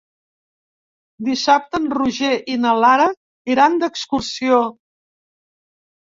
Dissabte 1.25 1.81
en 1.81 1.83
Roger 1.97 2.31
i 2.53 2.55
na 2.61 2.71
Lara 2.83 3.05
iran 3.55 3.75
d'excursió. 3.83 4.57